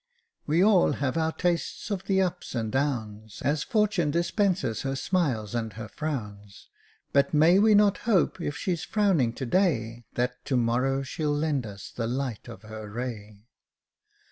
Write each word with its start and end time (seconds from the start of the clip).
"We 0.47 0.63
all 0.63 0.93
have 0.93 1.15
our 1.15 1.31
taste 1.31 1.91
of 1.91 2.05
the 2.05 2.23
ups 2.23 2.55
and 2.55 2.71
the 2.71 2.79
downs, 2.79 3.33
^ 3.35 3.41
As 3.43 3.61
Fortune 3.61 4.09
dispenses 4.09 4.81
her 4.81 4.95
smiles 4.95 5.53
and 5.53 5.73
her 5.73 5.87
frowns; 5.87 6.69
But 7.13 7.35
may 7.35 7.59
we 7.59 7.75
not 7.75 7.99
hope, 8.09 8.41
if 8.41 8.57
she's 8.57 8.83
frowning 8.83 9.31
to 9.33 9.45
day, 9.45 10.05
That 10.15 10.43
to 10.45 10.57
morrow 10.57 11.03
she'll 11.03 11.35
lend 11.37 11.67
us 11.67 11.91
the 11.91 12.07
light 12.07 12.47
of 12.47 12.63
her 12.63 12.89
ray. 12.89 13.45